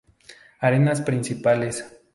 Arenas 0.61 0.99
principales 1.01 1.85